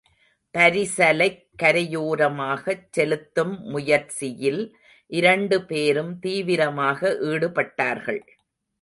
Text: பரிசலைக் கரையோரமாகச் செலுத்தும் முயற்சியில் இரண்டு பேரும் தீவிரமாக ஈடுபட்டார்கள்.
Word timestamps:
பரிசலைக் 0.53 1.43
கரையோரமாகச் 1.63 2.87
செலுத்தும் 2.91 3.59
முயற்சியில் 3.65 4.61
இரண்டு 5.11 5.65
பேரும் 5.65 6.19
தீவிரமாக 6.19 7.17
ஈடுபட்டார்கள். 7.21 8.21